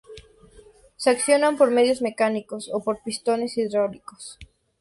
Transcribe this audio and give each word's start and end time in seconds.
Se 0.95 1.11
accionan 1.11 1.57
por 1.57 1.69
medios 1.69 2.01
mecánicos 2.01 2.71
o 2.73 2.83
por 2.83 3.03
pistones 3.03 3.55
hidráulicos. 3.55 4.39